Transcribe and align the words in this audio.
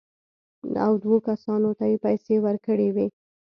او 0.85 0.91
دوو 1.03 1.17
کسانو 1.27 1.69
ته 1.79 1.85
یې 1.91 1.97
پېسې 2.03 2.35
ورکړې 2.45 2.89
وې. 2.95 3.07